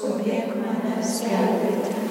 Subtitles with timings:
[0.00, 2.04] skubėk manęs gelbėti.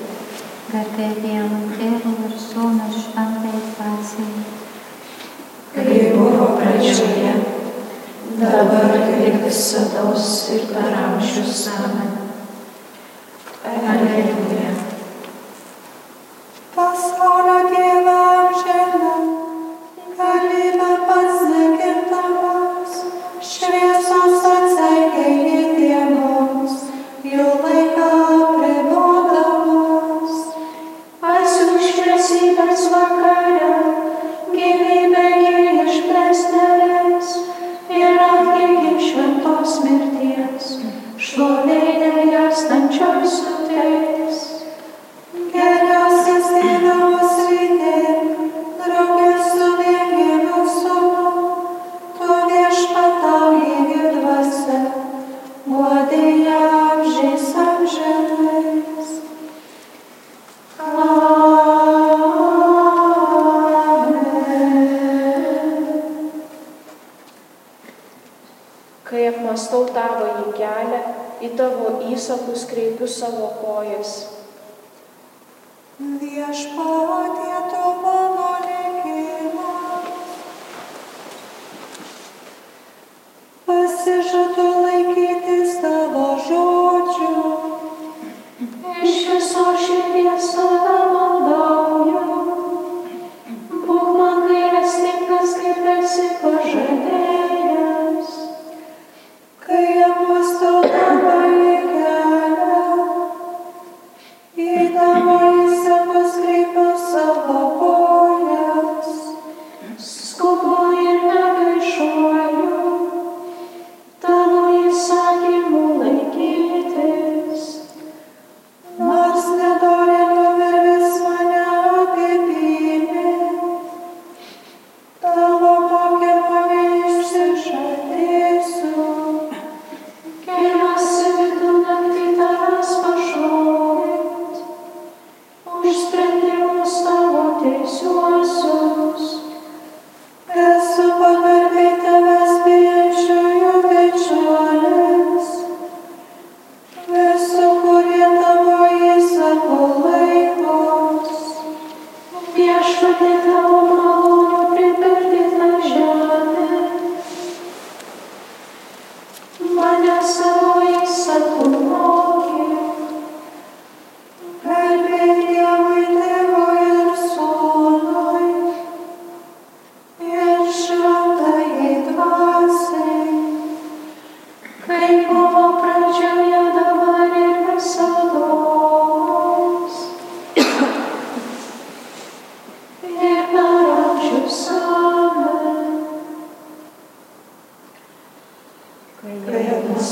[0.70, 4.44] Garbė Dievo Tėvui ir Sūnus šventai dvasiai.
[5.74, 7.34] Kai buvo pradžioje,
[8.44, 10.06] dabar ir visada
[10.54, 12.14] ir per amžius amen.
[13.74, 14.79] Alleluja.
[72.14, 74.14] įsakus kreipiu savo kojas.
[76.00, 79.74] Viešpatie tu mano likimą.
[83.66, 84.79] Pasižadu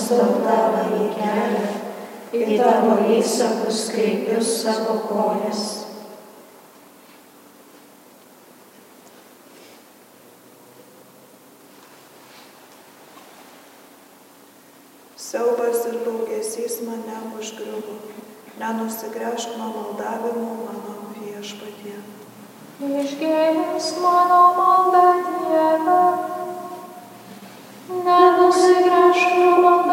[0.08, 1.66] paklūstu tavo į kelią,
[2.32, 5.64] į tavo įsakus kreipius savo kojas.
[15.18, 17.98] Siaubas ir daugesys mane užgriuvo,
[18.62, 21.98] nenusigręžk nuo maldavimų mano viešpatie.
[22.78, 26.00] Išgėlis mano malda Dieve,
[28.08, 29.87] nenusigręžk nuo maldavimų.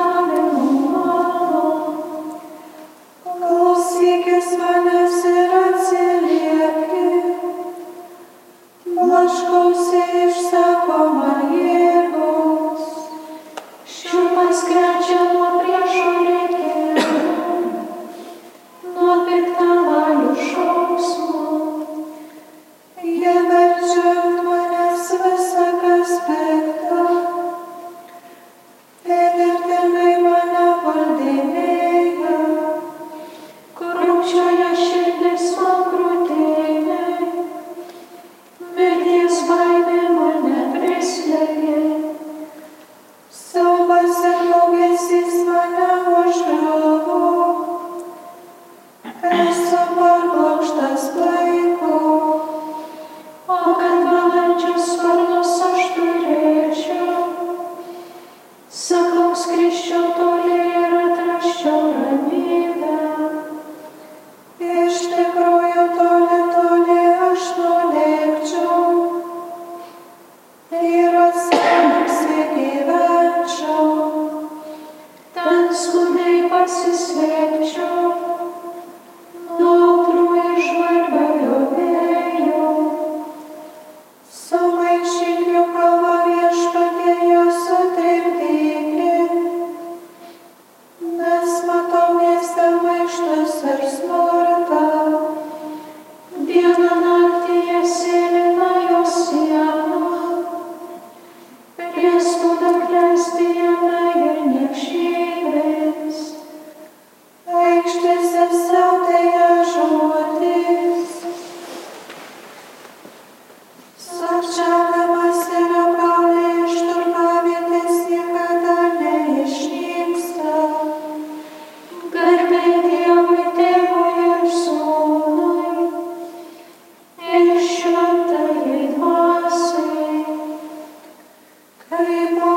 [131.97, 132.54] Hare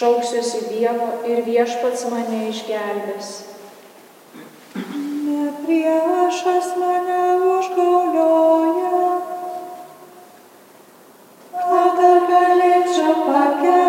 [0.00, 3.32] šauksiuosi Dievo ir viešpats mane išgelbės.
[4.76, 7.18] Ne priešas mane
[7.50, 9.02] užgaulioja,
[11.58, 12.00] kad
[12.32, 13.79] galėčiau pakelti.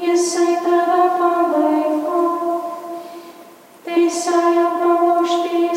[0.00, 2.20] Jisai tave palaiko,
[3.84, 5.69] tai jisai apalošti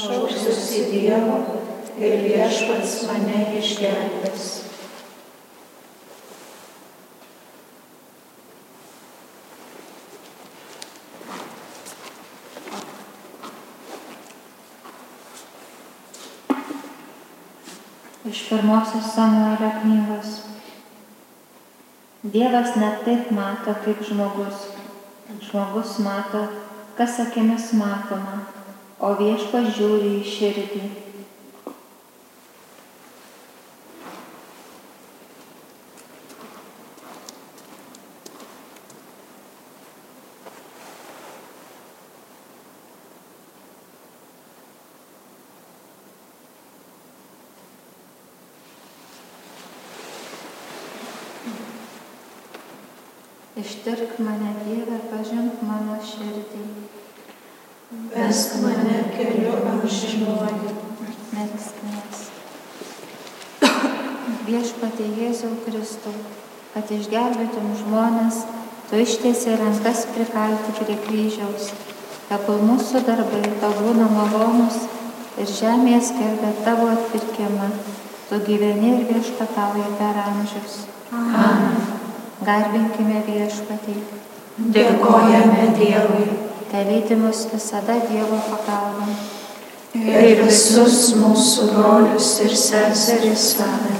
[0.00, 1.36] šauksiuosi Dievo
[2.00, 4.48] ir viešpats mane išgelbės.
[18.30, 20.36] Iš pirmosios Samuelio knygos.
[22.22, 24.69] Dievas ne taip mato, kaip žmogus
[25.50, 26.46] žmogus mato,
[26.94, 28.36] kas akimis matoma,
[29.02, 30.82] o viešpas žiūri į širdį.
[53.60, 56.60] Ištirk mane Dieve, pažink mano širdį.
[58.14, 60.72] Vesk mane keliu amžinuoju.
[61.34, 62.22] Melskimės.
[64.46, 66.14] Viešpatie Jėzau Kristau,
[66.72, 68.40] kad išgelbėtum žmonės,
[68.88, 71.70] tu ištiesi rankas prikalti prie kryžiaus.
[72.30, 74.86] Tegul mūsų darbai tau būna malonus
[75.36, 77.72] ir žemėje skelbia tavo atpirkimą.
[78.30, 80.84] Tu gyveni ir viešpatauji per amžius.
[81.12, 81.99] Amen.
[82.46, 83.96] Garbinkime viešpatį.
[84.76, 86.28] Dėkojame Dievui
[86.70, 89.06] Te lydi mus visada Dievo pagalba.
[89.98, 93.99] ir visus mūsų brolius ir seseris savin